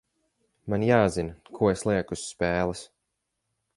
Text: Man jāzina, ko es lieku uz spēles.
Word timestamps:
Man 0.73 0.85
jāzina, 0.87 1.35
ko 1.59 1.69
es 1.73 1.85
lieku 1.91 2.19
uz 2.21 2.25
spēles. 2.33 2.83